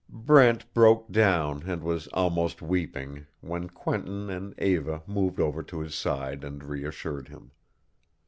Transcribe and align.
Brent 0.09 0.73
broke 0.73 1.11
down 1.11 1.61
and 1.69 1.83
was 1.83 2.07
almost 2.07 2.59
weeping, 2.59 3.27
when 3.39 3.69
Quentin 3.69 4.31
and 4.31 4.59
Eva 4.59 5.03
moved 5.05 5.39
over 5.39 5.61
to 5.61 5.79
his 5.81 5.93
side 5.93 6.43
and 6.43 6.63
reassured 6.63 7.27
him. 7.27 7.51